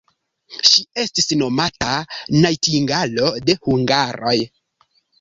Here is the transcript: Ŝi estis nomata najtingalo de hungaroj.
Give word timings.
Ŝi 0.69 0.85
estis 1.03 1.29
nomata 1.41 1.91
najtingalo 2.47 3.31
de 3.47 3.61
hungaroj. 3.63 4.39